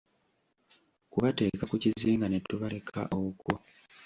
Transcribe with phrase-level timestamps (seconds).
[1.11, 3.53] Kubateeka ku kizinga ne tubaleka okwo?